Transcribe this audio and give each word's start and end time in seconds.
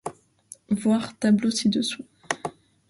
Voir 0.71 1.13
tableau 1.19 1.51
ci-dessous. 1.51 2.03